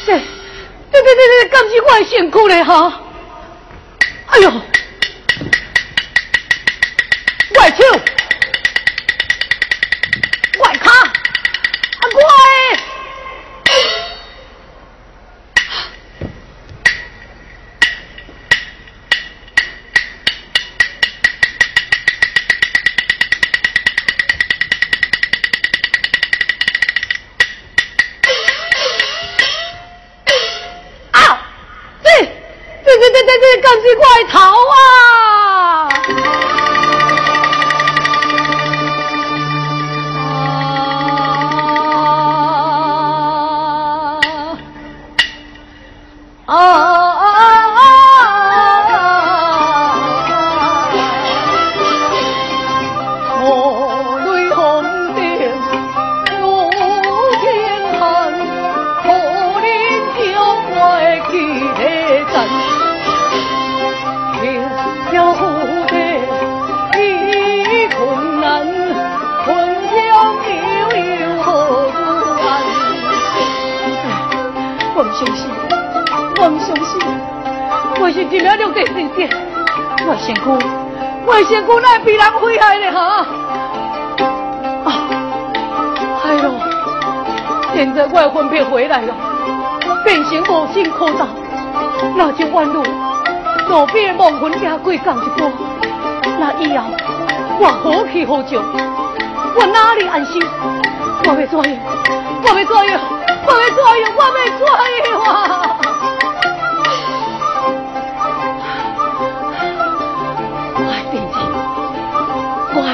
[0.05, 0.19] 对
[0.91, 3.01] 对对对对，感谢我的辛苦嘞哈！
[4.27, 4.51] 哎呦，
[7.53, 7.83] 我的手！
[10.57, 11.09] 怪卡，啊
[12.11, 12.21] 怪！
[31.11, 31.19] 啊！
[32.03, 32.11] 对
[32.83, 34.39] 对对对对对，感谢怪逃
[88.63, 89.13] 回来了，
[90.03, 91.27] 变成无心可造，
[92.15, 92.83] 那就弯路，
[93.69, 95.51] 路边的亡魂也归降一波，
[96.39, 96.85] 那以后
[97.59, 98.63] 我何去何从？
[99.53, 100.41] 我哪里安心？
[101.25, 101.79] 我要怎样？
[102.43, 102.99] 我要怎样？
[103.45, 104.03] 我要怎样？
[104.17, 104.61] 我要怎
[105.09, 105.25] 样啊！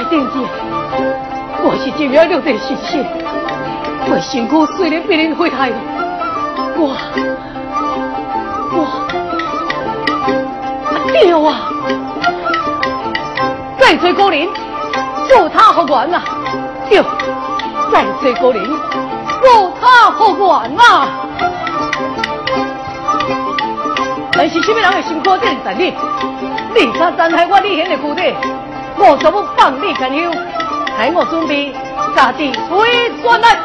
[0.10, 0.36] 定姐，
[1.62, 3.06] 我是今日六弟心血，
[4.10, 5.76] 我辛苦虽然被人毁害了，
[6.78, 6.96] 我
[8.74, 8.80] 我
[11.12, 11.70] 爹啊，
[13.80, 14.50] 再追高林，
[15.28, 16.22] 救他好管呐！
[16.90, 17.04] 哟，
[17.92, 21.08] 再追高林，救他好管呐！
[24.32, 25.94] 但是什么人的心肝定在你？
[26.74, 28.34] 你他伤害我李贤的姑爹。
[28.98, 30.32] 我怎么放你干休？
[30.98, 31.76] 害我准备
[32.16, 32.88] 杀敌回
[33.22, 33.58] 转来。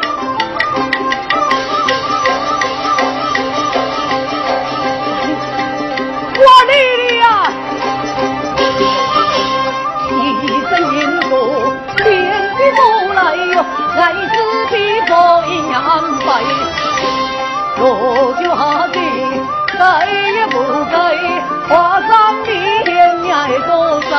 [24.03, 24.13] 的多灾。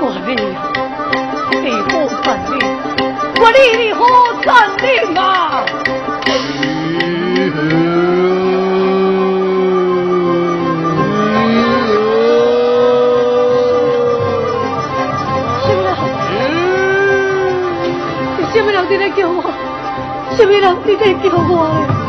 [0.00, 0.30] 我哩，
[1.60, 1.90] 你好
[2.22, 2.50] 残忍！
[3.40, 4.00] 我哩你好
[4.42, 4.46] 残
[4.78, 4.86] 忍
[5.16, 5.22] 啊！
[15.62, 16.36] 什么人？
[18.52, 19.36] 什么人在叫我？
[20.36, 22.07] 什么人在叫我？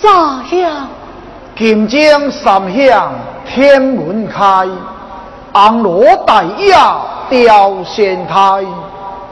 [0.00, 0.88] 睛撒响，
[1.56, 3.12] 金睛三响
[3.46, 4.66] 天门开，
[5.52, 8.64] 红罗大雅吊仙台，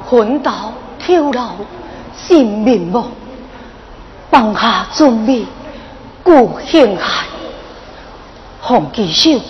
[0.08, 0.52] 魂道
[0.98, 1.42] 跳楼
[2.14, 3.02] 心面目，
[4.30, 5.46] 放下尊美
[6.22, 7.24] 顾兴海，
[8.60, 9.40] 红旗手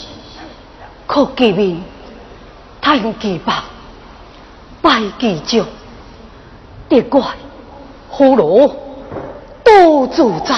[1.06, 1.82] 哭其面，
[2.80, 3.54] 叹其白，
[4.80, 5.64] 拜其足。
[6.88, 7.20] 别怪
[8.10, 8.74] 葫芦
[9.62, 10.54] 多自在，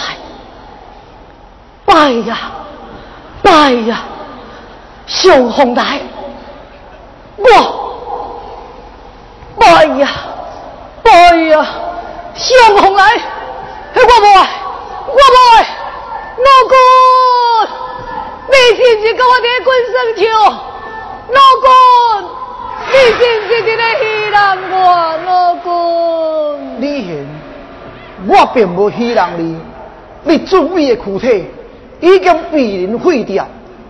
[1.92, 2.38] 拜呀
[3.42, 4.02] 拜呀，
[5.08, 6.00] 上红来，
[7.36, 7.44] 我
[9.58, 10.08] 拜呀
[11.02, 11.66] 拜呀，
[12.36, 13.04] 上红来，
[13.92, 14.48] 我不爱，
[15.08, 15.66] 我不爱，
[16.38, 16.72] 老公，
[18.46, 20.22] 你是不是跟我爹滚生球？
[21.32, 21.68] 老公。
[22.92, 24.36] 你真是在咧戏人
[24.70, 24.76] 我，
[25.26, 25.68] 老公。
[26.80, 27.26] 李贤，
[28.28, 29.60] 我并无戏人你，
[30.22, 31.50] 你俊美的躯体
[32.00, 33.46] 已经被人毁掉，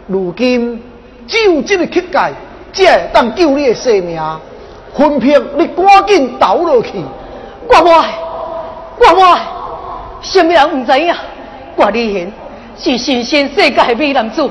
[0.07, 0.83] 如今
[1.27, 2.31] 只有这个乞丐，
[2.73, 4.21] 才会当救你的性命。
[4.93, 6.91] 分片，你赶紧倒落去。
[7.69, 8.15] 我爱，
[8.99, 9.39] 我，
[10.21, 11.15] 什么人唔知影？
[11.77, 12.33] 我李贤
[12.77, 14.51] 是神仙世界的美男子，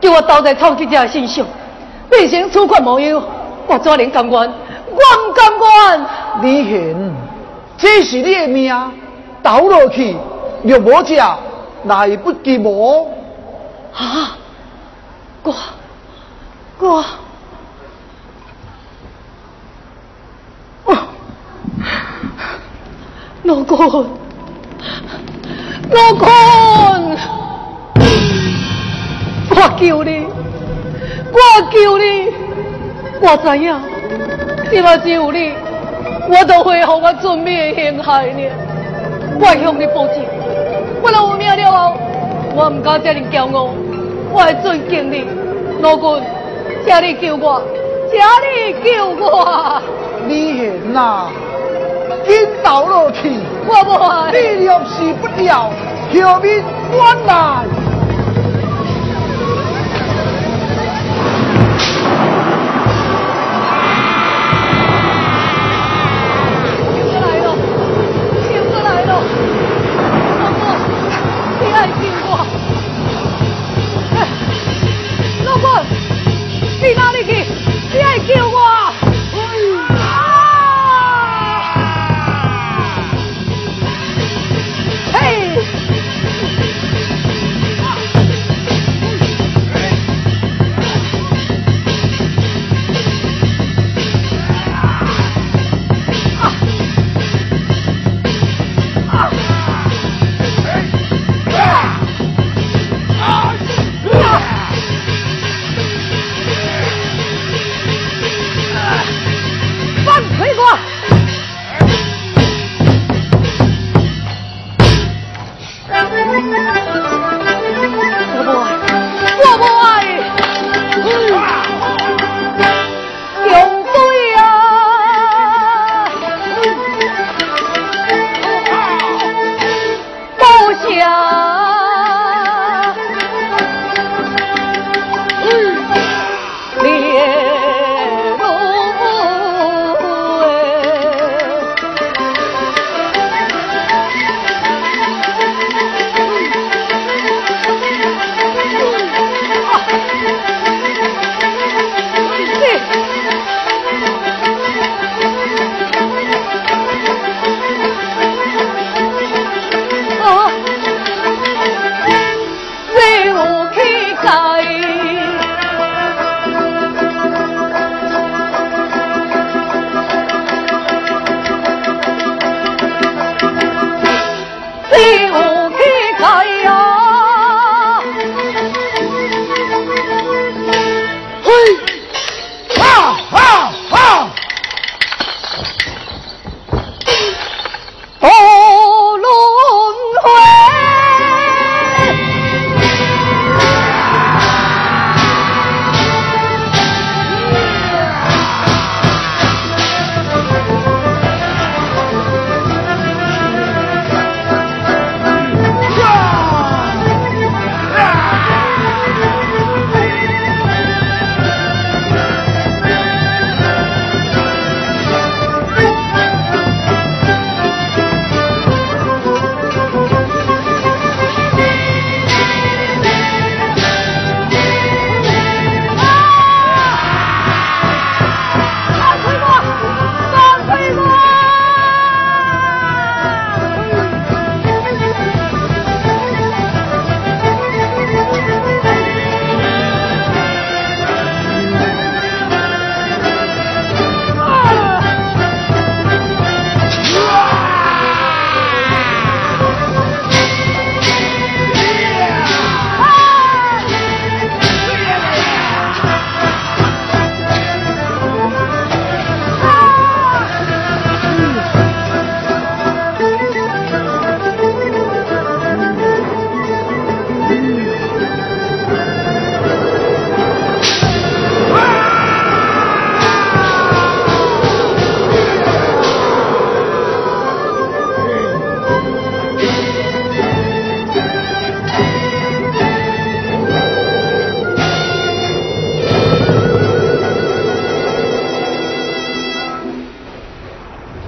[0.00, 1.46] 叫我倒在草地家身上，
[2.10, 3.22] 变成粗款模样。
[3.66, 4.32] 我怎能甘愿？
[4.32, 6.06] 我唔甘愿。
[6.42, 7.14] 李贤，
[7.78, 8.92] 这是你的命，
[9.42, 10.14] 倒落去
[10.62, 11.14] 若无只
[11.84, 13.08] 来不及无。
[13.92, 14.36] 啊！
[15.42, 15.54] 我
[16.78, 17.04] 我
[23.44, 23.78] 老公，
[25.90, 26.28] 老公，
[29.50, 30.26] 我求你，
[31.30, 31.38] 我
[31.70, 32.32] 求你。
[33.20, 33.80] 我知影，
[34.72, 35.52] 你嘛只有你，
[36.28, 38.48] 我都会和我准备陷害你。
[39.38, 40.16] 我向你保证，
[41.04, 41.94] 我若有命了后，
[42.56, 43.68] 我唔敢这样骄傲，
[44.32, 45.26] 我会尊敬你。
[45.82, 46.18] 老公，
[46.86, 47.60] 请你救我，
[48.10, 49.82] 请你救我。
[50.26, 51.28] 你贤呐，
[52.26, 53.90] 紧倒落去，我不
[54.32, 55.70] 你若死不了，
[56.24, 57.83] 后面我来。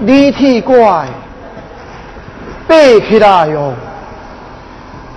[0.07, 1.05] 立体怪
[2.69, 2.75] 爬
[3.09, 3.73] 起来哟，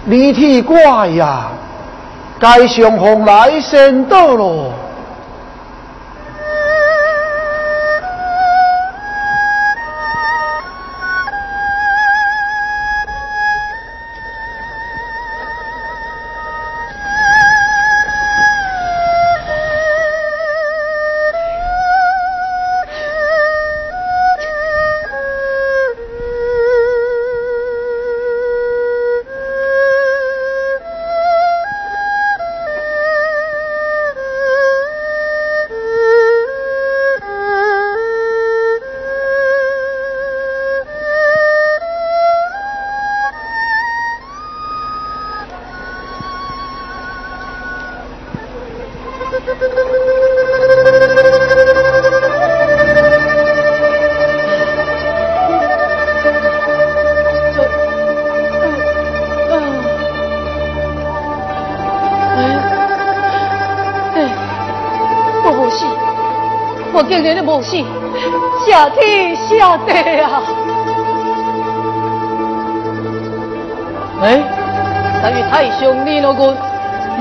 [0.06, 1.52] 立体怪呀，
[2.40, 4.72] 该上红来先到喽。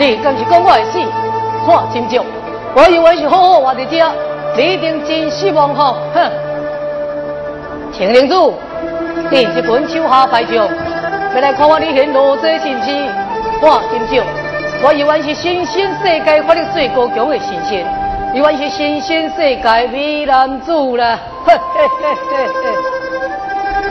[0.09, 0.99] 你敢是讲我会死？
[1.67, 2.25] 看真少，
[2.75, 4.03] 我以为是好好活在这，
[4.57, 5.97] 你一定真失望吼！
[6.15, 6.31] 哼！
[7.93, 8.55] 青灵主，
[9.31, 10.67] 你是本手下败将，
[11.35, 13.07] 要来看我你现罗这神气，
[13.61, 14.25] 我真少，
[14.83, 17.87] 我以为是新兴世界法力最高强的神仙。
[18.35, 21.19] 以为是新鲜世界美男子啦！
[21.45, 22.47] 嘿嘿嘿嘿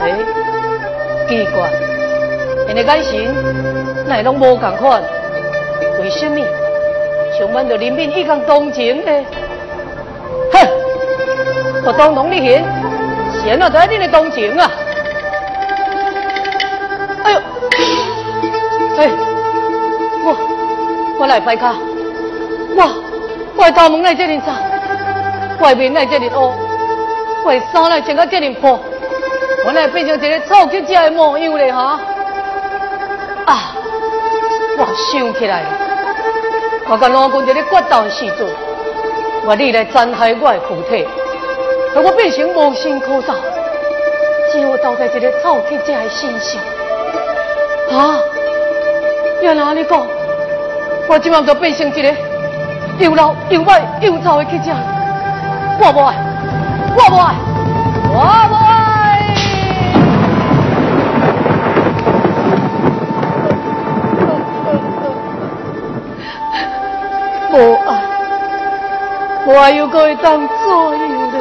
[0.00, 0.04] 哎，
[1.28, 1.70] 奇怪，
[2.66, 5.02] 你的眼神乃拢无共款，
[6.08, 6.40] 为什么
[7.38, 9.12] 充满着人民一 gang 同情呢？
[10.50, 10.66] 哼！
[11.84, 12.64] 我当同你贤，
[13.44, 14.70] 贤啊在恁的同情啊！
[17.24, 17.38] 哎呦！
[18.96, 19.10] 哎，
[20.24, 20.34] 我
[21.20, 21.74] 我来拜卡，
[22.74, 23.04] 我。
[23.58, 24.54] 外大门来这里早，
[25.60, 26.50] 外面来这里黑，
[27.44, 28.80] 外衫来穿到这里破，
[29.66, 32.00] 我来变成一个臭乞丐的模样嘞哈！
[33.44, 33.74] 啊，
[34.78, 35.68] 我想起来了，
[36.90, 38.46] 我跟老公在咧决斗时阵，
[39.44, 41.06] 我你来残害我的躯体，
[41.94, 43.34] 让我变成无心可造，
[44.50, 46.60] 只我倒在一个臭乞家的身上。
[47.90, 48.18] 啊，
[49.42, 50.06] 原来你讲，
[51.08, 52.14] 我今晚就变成一个。
[52.98, 54.74] 又老又坏又臭的乞丐，
[55.80, 56.16] 我不爱，
[56.96, 57.34] 我不爱，
[58.10, 58.67] 我不
[69.60, 71.00] 我又该当怎样
[71.32, 71.36] 呢？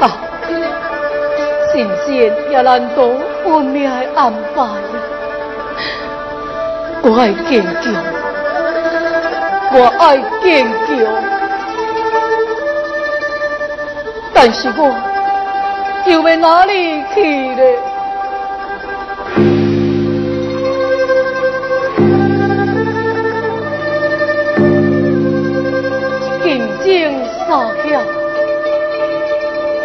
[0.00, 0.04] 啊，
[1.70, 3.10] 神仙也难道
[3.44, 4.70] 运命的安排呀？
[7.02, 7.92] 我爱坚强。
[9.74, 10.88] 我爱坚强，
[14.32, 14.80] 但是我
[16.06, 17.62] 又要哪里去呢？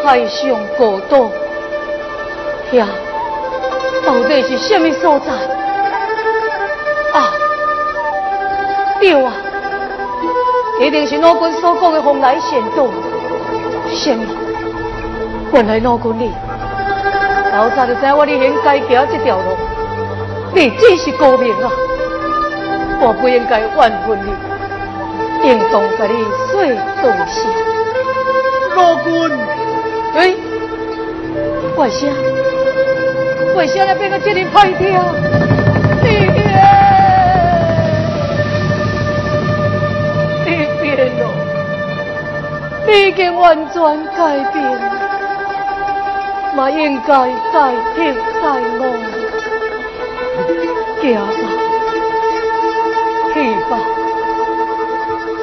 [0.08, 1.30] 海上孤岛，
[2.72, 2.86] 遐
[4.06, 5.34] 到底是什么所在？
[7.12, 7.34] 啊，
[9.02, 9.34] 对啊！
[10.80, 12.90] 一定是老君所讲的风来仙渡，
[13.90, 14.26] 什么？
[15.52, 16.32] 原来老君你
[17.52, 19.58] 老早就知我你应该走这条路，
[20.54, 21.70] 你真是高明啊！
[23.02, 23.70] 我不应该怨
[24.08, 26.64] 恨你，应当给你说
[27.02, 27.46] 东西。
[28.74, 29.38] 老君，
[31.78, 32.08] 为啥？
[33.56, 35.00] 为啥要变个这样歹听？
[42.88, 44.64] 你已经完全改变，
[46.56, 48.48] 嘛应该再听再
[48.80, 48.82] 望，
[51.02, 51.30] 行吧，
[53.34, 53.36] 去
[53.70, 53.72] 吧，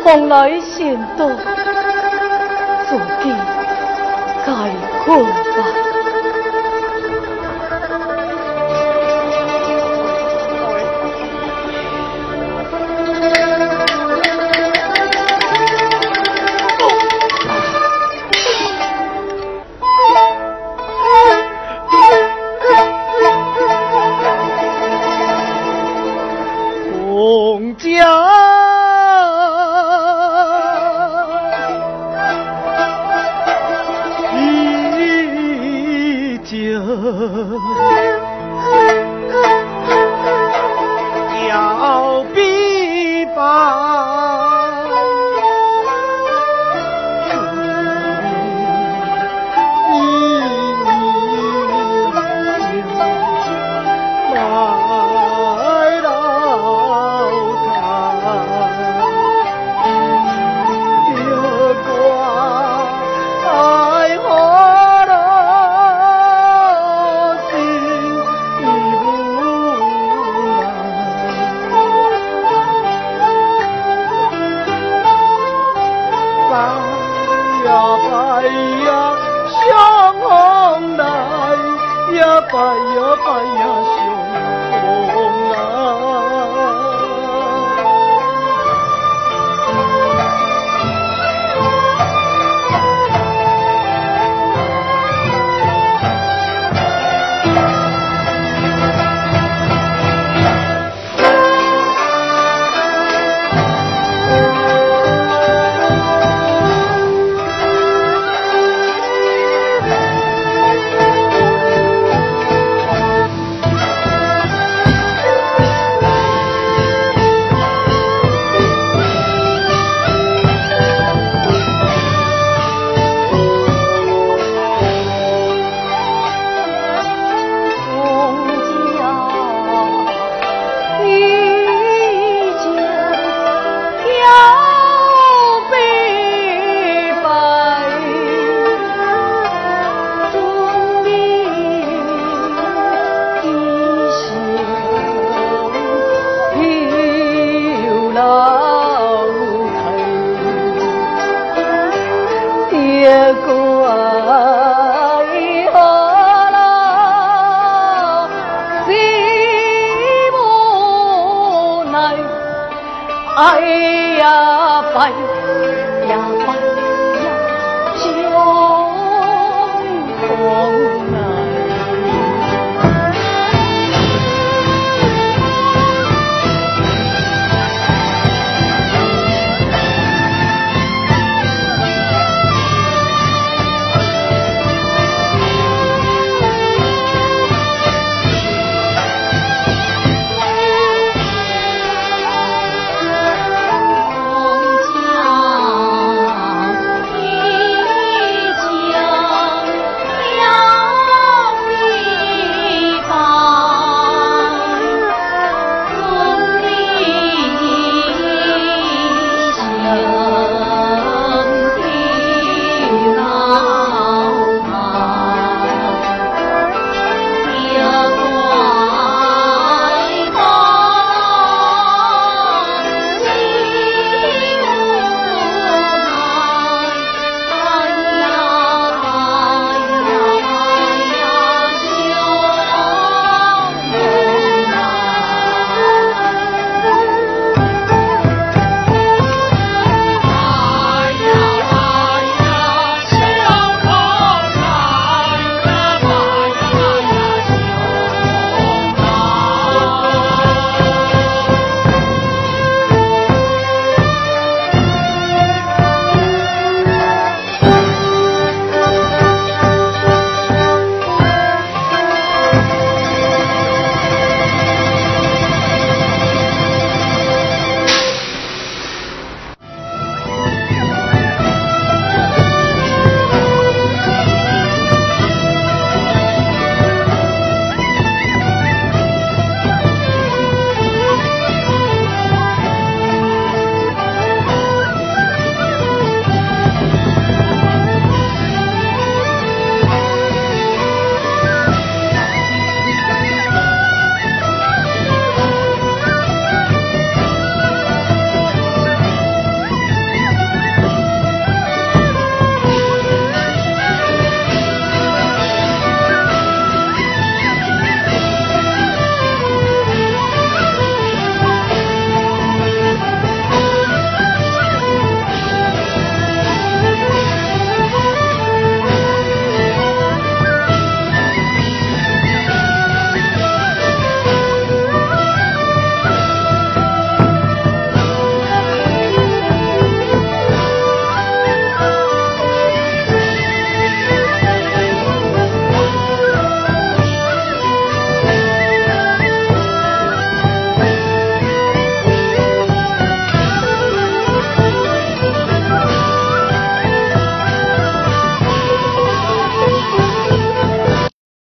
[0.02, 1.30] 风来仙渡，
[2.88, 3.24] 自己
[4.44, 4.50] 该
[5.04, 5.22] 困
[36.72, 38.33] 안.